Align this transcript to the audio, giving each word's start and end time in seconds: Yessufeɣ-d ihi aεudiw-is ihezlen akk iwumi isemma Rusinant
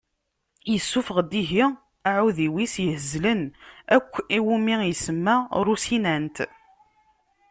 Yessufeɣ-d 0.71 1.31
ihi 1.41 1.65
aεudiw-is 2.09 2.73
ihezlen 2.85 3.41
akk 3.95 4.11
iwumi 4.37 4.75
isemma 4.91 5.35
Rusinant 5.65 6.37